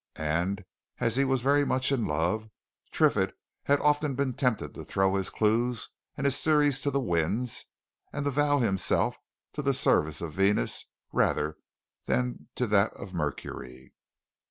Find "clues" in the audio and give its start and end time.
5.29-5.89